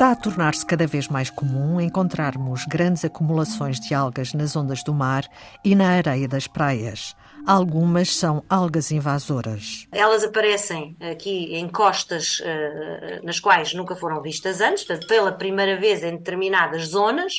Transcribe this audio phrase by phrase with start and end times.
[0.00, 4.94] Está a tornar-se cada vez mais comum encontrarmos grandes acumulações de algas nas ondas do
[4.94, 5.28] mar
[5.62, 7.14] e na areia das praias.
[7.46, 9.86] Algumas são algas invasoras.
[9.92, 15.76] Elas aparecem aqui em costas uh, nas quais nunca foram vistas antes, portanto, pela primeira
[15.76, 17.34] vez em determinadas zonas,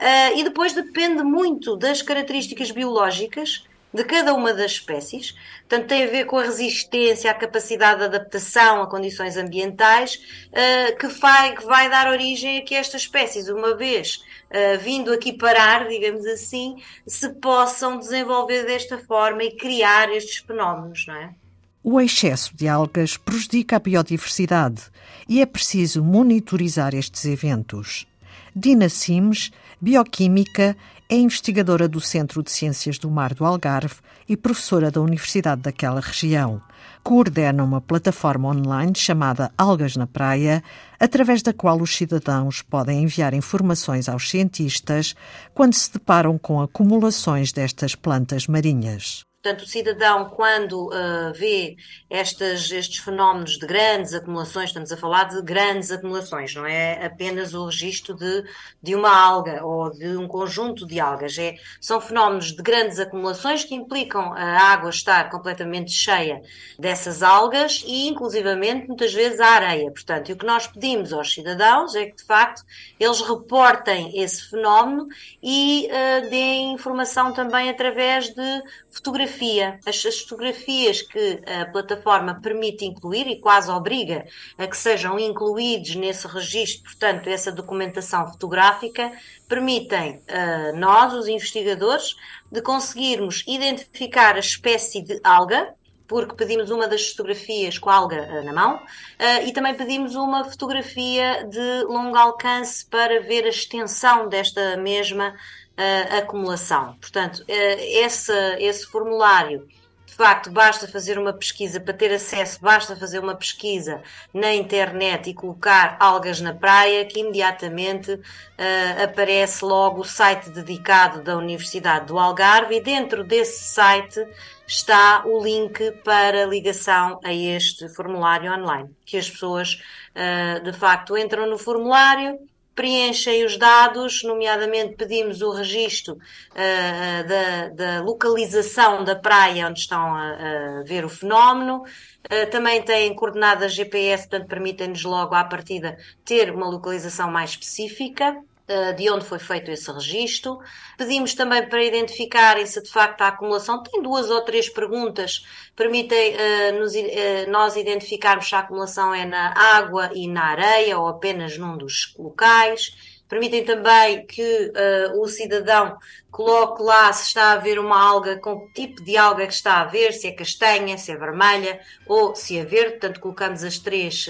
[0.00, 5.34] uh, e depois depende muito das características biológicas de cada uma das espécies.
[5.68, 10.96] Portanto, tem a ver com a resistência, a capacidade de adaptação a condições ambientais, uh,
[10.98, 14.16] que, vai, que vai dar origem a que estas espécies, uma vez
[14.50, 16.76] uh, vindo aqui parar, digamos assim,
[17.06, 21.34] se possam desenvolver desta forma e criar estes fenómenos, não é?
[21.82, 24.82] O excesso de algas prejudica a biodiversidade
[25.26, 28.06] e é preciso monitorizar estes eventos.
[28.54, 29.50] Dina Sims,
[29.80, 30.76] bioquímica,
[31.08, 33.96] é investigadora do Centro de Ciências do Mar do Algarve
[34.28, 36.62] e professora da Universidade daquela região.
[37.02, 40.62] Coordena uma plataforma online chamada Algas na Praia,
[40.98, 45.14] através da qual os cidadãos podem enviar informações aos cientistas
[45.54, 49.29] quando se deparam com acumulações destas plantas marinhas.
[49.42, 51.74] Portanto, o cidadão, quando uh, vê
[52.10, 57.54] estas, estes fenómenos de grandes acumulações, estamos a falar de grandes acumulações, não é apenas
[57.54, 58.44] o registro de,
[58.82, 61.38] de uma alga ou de um conjunto de algas.
[61.38, 66.42] É, são fenómenos de grandes acumulações que implicam a água estar completamente cheia
[66.78, 69.90] dessas algas e, inclusivamente, muitas vezes a areia.
[69.90, 72.62] Portanto, o que nós pedimos aos cidadãos é que, de facto,
[72.98, 75.08] eles reportem esse fenómeno
[75.42, 79.78] e uh, deem informação também através de fotografias fotografia.
[79.86, 84.26] As, as, fotografias que a plataforma permite incluir e quase obriga
[84.58, 89.12] a que sejam incluídos nesse registro, portanto, essa documentação fotográfica,
[89.48, 92.16] permitem a uh, nós, os investigadores,
[92.50, 95.74] de conseguirmos identificar a espécie de alga,
[96.06, 100.14] porque pedimos uma das fotografias com a alga uh, na mão uh, e também pedimos
[100.14, 105.34] uma fotografia de longo alcance para ver a extensão desta mesma
[105.80, 106.96] uh, acumulação.
[107.00, 109.66] Portanto, esse, esse formulário
[110.10, 114.02] de facto, basta fazer uma pesquisa, para ter acesso, basta fazer uma pesquisa
[114.34, 121.22] na internet e colocar algas na praia, que imediatamente uh, aparece logo o site dedicado
[121.22, 124.26] da Universidade do Algarve e dentro desse site
[124.66, 129.80] está o link para ligação a este formulário online, que as pessoas
[130.10, 132.36] uh, de facto entram no formulário,
[132.74, 140.14] preenchem os dados, nomeadamente pedimos o registro uh, da, da, localização da praia onde estão
[140.14, 141.82] a, a ver o fenómeno.
[142.26, 148.36] Uh, também têm coordenadas GPS, portanto permitem-nos logo à partida ter uma localização mais específica.
[148.72, 150.60] Eh, de onde foi feito esse registro.
[150.96, 155.44] Pedimos também para identificarem se de facto a acumulação tem duas ou três perguntas,
[155.74, 160.96] permitem uh, nos, uh, nós identificarmos se a acumulação é na água e na areia
[160.96, 162.94] ou apenas num dos locais.
[163.28, 164.72] Permitem também que
[165.14, 165.96] o cidadão
[166.32, 169.82] coloque lá se está a ver uma alga, com que tipo de alga que está
[169.82, 171.78] a ver, se é castanha, se é vermelha
[172.08, 172.98] ou se é verde.
[172.98, 174.26] Portanto, colocamos as três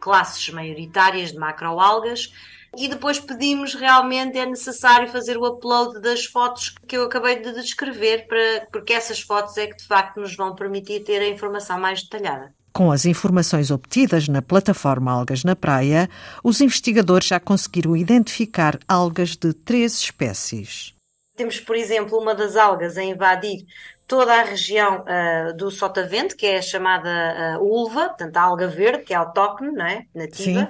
[0.00, 2.32] classes maioritárias de macroalgas
[2.76, 7.52] e depois pedimos realmente é necessário fazer o upload das fotos que eu acabei de
[7.54, 11.78] descrever, para, porque essas fotos é que de facto nos vão permitir ter a informação
[11.78, 12.52] mais detalhada.
[12.72, 16.08] Com as informações obtidas na plataforma Algas na Praia,
[16.42, 20.94] os investigadores já conseguiram identificar algas de três espécies.
[21.36, 23.64] Temos, por exemplo, uma das algas a invadir
[24.06, 28.68] toda a região uh, do Sotavento, que é a chamada uh, ulva, portanto a alga
[28.68, 30.04] verde, que é autóctone, não é?
[30.14, 30.60] nativa.
[30.60, 30.68] Sim.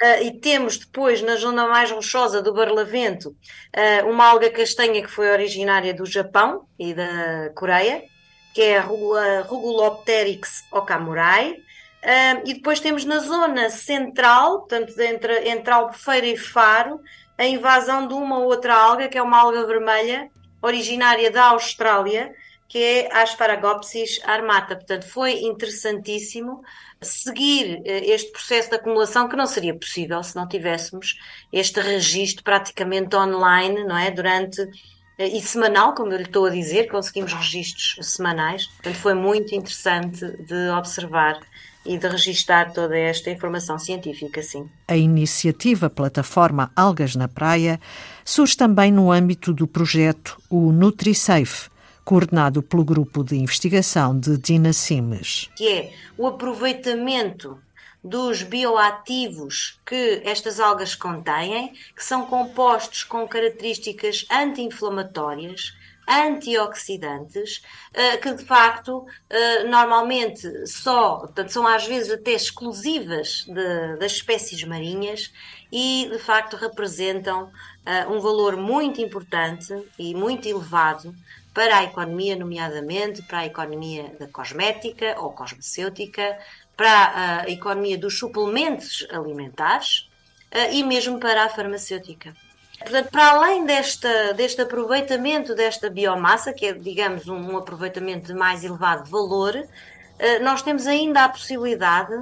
[0.00, 5.10] Uh, e temos depois, na zona mais rochosa do Barlavento, uh, uma alga castanha que
[5.10, 8.04] foi originária do Japão e da Coreia,
[8.54, 11.52] que é a Rugulopteryx okamurai.
[11.52, 17.00] Uh, e depois temos na zona central, portanto, entre, entre Albufeira e Faro,
[17.36, 20.30] a invasão de uma outra alga, que é uma alga vermelha,
[20.62, 22.32] originária da Austrália,
[22.68, 24.76] que é Asparagopsis armata.
[24.76, 26.62] Portanto, foi interessantíssimo
[27.00, 31.18] seguir eh, este processo de acumulação que não seria possível se não tivéssemos
[31.52, 34.10] este registro praticamente online, não é?
[34.10, 34.60] Durante
[35.18, 38.66] eh, e semanal, como eu lhe estou a dizer, conseguimos registros semanais.
[38.66, 41.40] Portanto, foi muito interessante de observar
[41.86, 44.68] e de registar toda esta informação científica, sim.
[44.86, 47.80] A iniciativa Plataforma Algas na Praia
[48.24, 51.70] surge também no âmbito do projeto o NutriSafe,
[52.08, 55.50] coordenado pelo grupo de investigação de Dina Simes.
[55.54, 57.60] Que é o aproveitamento
[58.02, 65.76] dos bioativos que estas algas contêm, que são compostos com características anti-inflamatórias,
[66.08, 67.60] antioxidantes,
[67.92, 74.12] eh, que de facto eh, normalmente só, portanto, são às vezes até exclusivas de, das
[74.12, 75.30] espécies marinhas
[75.70, 77.50] e de facto representam
[77.84, 81.14] eh, um valor muito importante e muito elevado
[81.58, 86.38] para a economia, nomeadamente para a economia da cosmética ou cosmecêutica,
[86.76, 90.08] para a economia dos suplementos alimentares
[90.70, 92.32] e mesmo para a farmacêutica.
[92.78, 98.34] Portanto, para além desta, deste aproveitamento desta biomassa, que é, digamos, um, um aproveitamento de
[98.34, 102.14] mais elevado valor, uh, nós temos ainda a possibilidade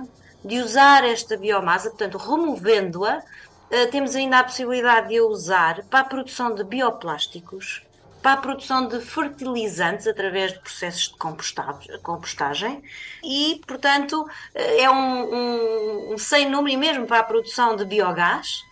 [0.42, 6.00] de usar esta biomassa, portanto, removendo-a, uh, temos ainda a possibilidade de a usar para
[6.00, 7.85] a produção de bioplásticos,
[8.26, 12.82] para a produção de fertilizantes através de processos de compostagem
[13.22, 17.84] e, portanto, eh, é um, um, um sem número e mesmo para a produção de
[17.84, 18.64] biogás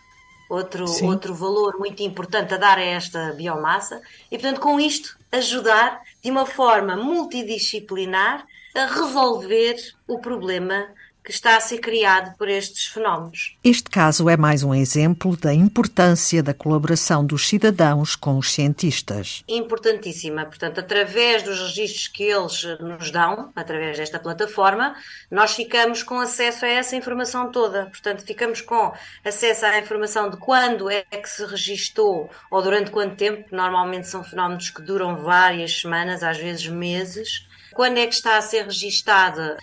[0.49, 6.01] outro, outro valor muito importante a dar a esta biomassa, e portanto, com isto, ajudar
[6.21, 10.85] de uma forma multidisciplinar a resolver o problema
[11.25, 13.57] que está a ser criado por estes fenómenos.
[13.63, 19.43] Este caso é mais um exemplo da importância da colaboração dos cidadãos com os cientistas.
[19.47, 20.45] Importantíssima.
[20.45, 24.95] Portanto, através dos registros que eles nos dão, através desta plataforma,
[25.31, 27.87] nós ficamos com acesso a essa informação toda.
[27.87, 28.93] Portanto, ficamos com
[29.23, 33.47] acesso à informação de quando é que se registou ou durante quanto tempo.
[33.51, 38.41] Normalmente são fenómenos que duram várias semanas, às vezes meses quando é que está a
[38.41, 39.57] ser registada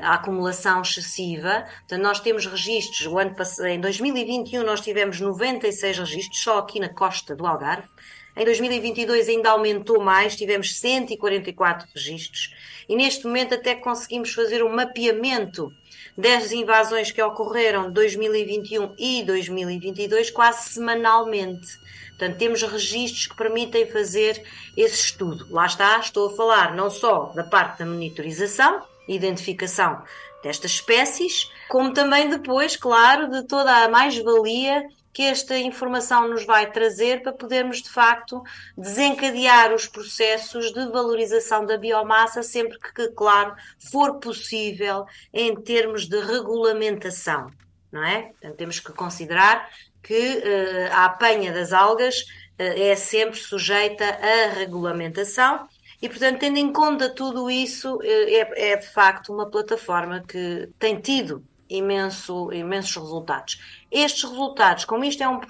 [0.00, 1.66] a acumulação excessiva.
[1.80, 6.78] Portanto, nós temos registros, o ano passado, em 2021 nós tivemos 96 registros, só aqui
[6.78, 7.88] na costa do Algarve.
[8.36, 12.52] Em 2022 ainda aumentou mais, tivemos 144 registros.
[12.88, 15.72] E neste momento até conseguimos fazer um mapeamento
[16.16, 21.78] das invasões que ocorreram de 2021 e 2022 quase semanalmente.
[22.10, 24.40] Portanto, temos registros que permitem fazer
[24.76, 25.46] esse estudo.
[25.50, 30.02] Lá está, estou a falar não só da parte da monitorização, identificação
[30.42, 34.84] destas espécies, como também depois, claro, de toda a mais-valia
[35.14, 38.42] que esta informação nos vai trazer para podermos, de facto,
[38.76, 43.54] desencadear os processos de valorização da biomassa sempre que, claro,
[43.90, 47.48] for possível em termos de regulamentação,
[47.92, 48.32] não é?
[48.56, 49.70] Temos que considerar
[50.02, 52.24] que uh, a apanha das algas uh,
[52.58, 55.66] é sempre sujeita à regulamentação
[56.04, 60.68] e, portanto, tendo em conta tudo isso, eh, é, é de facto uma plataforma que
[60.78, 63.58] tem tido imenso, imensos resultados.
[63.90, 65.40] Estes resultados, como isto é um,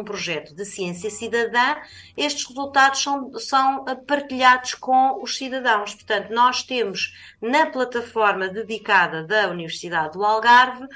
[0.00, 1.76] um projeto de ciência cidadã,
[2.16, 5.94] estes resultados são, são partilhados com os cidadãos.
[5.94, 10.88] Portanto, nós temos na plataforma dedicada da Universidade do Algarve, uh,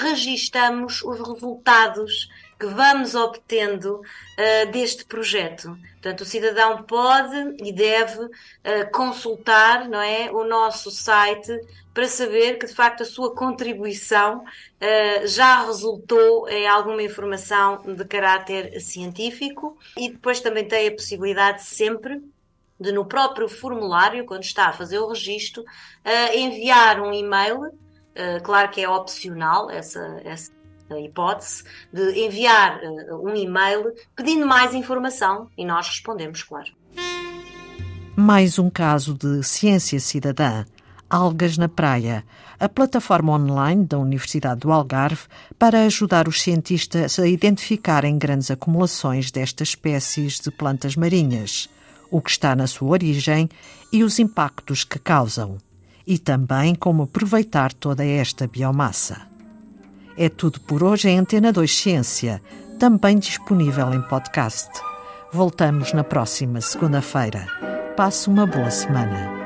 [0.00, 2.28] registamos os resultados
[2.58, 5.76] que vamos obtendo uh, deste projeto.
[5.94, 8.30] Portanto, o cidadão pode e deve uh,
[8.92, 11.52] consultar não é, o nosso site
[11.92, 18.04] para saber que, de facto, a sua contribuição uh, já resultou em alguma informação de
[18.04, 22.22] caráter científico e depois também tem a possibilidade sempre
[22.78, 25.64] de, no próprio formulário, quando está a fazer o registro,
[26.34, 27.70] enviar um e-mail.
[28.42, 30.50] claro que é opcional essa, essa
[30.90, 36.72] a hipótese de enviar uh, um e-mail pedindo mais informação e nós respondemos, claro.
[38.16, 40.64] Mais um caso de ciência cidadã.
[41.10, 42.24] Algas na Praia,
[42.58, 45.26] a plataforma online da Universidade do Algarve
[45.58, 51.68] para ajudar os cientistas a identificarem grandes acumulações destas espécies de plantas marinhas,
[52.10, 53.48] o que está na sua origem
[53.92, 55.58] e os impactos que causam,
[56.06, 59.33] e também como aproveitar toda esta biomassa.
[60.16, 62.40] É tudo por hoje em Antena 2 Ciência,
[62.78, 64.70] também disponível em podcast.
[65.32, 67.46] Voltamos na próxima segunda-feira.
[67.96, 69.43] Passe uma boa semana.